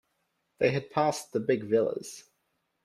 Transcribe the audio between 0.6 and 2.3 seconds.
had passed the big villas.